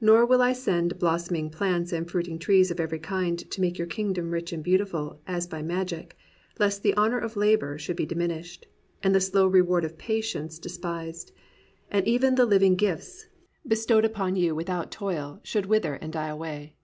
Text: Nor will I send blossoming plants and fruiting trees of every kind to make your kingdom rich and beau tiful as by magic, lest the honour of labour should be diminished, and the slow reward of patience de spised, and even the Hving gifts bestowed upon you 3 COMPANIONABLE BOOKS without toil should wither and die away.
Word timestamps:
Nor 0.00 0.24
will 0.24 0.40
I 0.40 0.54
send 0.54 0.98
blossoming 0.98 1.50
plants 1.50 1.92
and 1.92 2.10
fruiting 2.10 2.38
trees 2.38 2.70
of 2.70 2.80
every 2.80 2.98
kind 2.98 3.38
to 3.50 3.60
make 3.60 3.76
your 3.76 3.86
kingdom 3.86 4.30
rich 4.30 4.50
and 4.50 4.64
beau 4.64 4.78
tiful 4.78 5.20
as 5.26 5.46
by 5.46 5.60
magic, 5.60 6.16
lest 6.58 6.82
the 6.82 6.96
honour 6.96 7.18
of 7.18 7.36
labour 7.36 7.76
should 7.76 7.94
be 7.96 8.06
diminished, 8.06 8.66
and 9.02 9.14
the 9.14 9.20
slow 9.20 9.46
reward 9.46 9.84
of 9.84 9.98
patience 9.98 10.58
de 10.58 10.70
spised, 10.70 11.32
and 11.90 12.08
even 12.08 12.34
the 12.36 12.46
Hving 12.46 12.78
gifts 12.78 13.26
bestowed 13.66 14.06
upon 14.06 14.36
you 14.36 14.54
3 14.54 14.56
COMPANIONABLE 14.56 14.56
BOOKS 14.56 14.56
without 14.56 14.90
toil 15.30 15.40
should 15.42 15.66
wither 15.66 15.96
and 15.96 16.14
die 16.14 16.28
away. 16.28 16.74